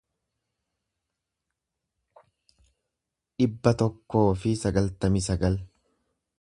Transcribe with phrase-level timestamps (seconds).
[3.43, 5.63] dhibba tokkoo fi sagaltamii sagal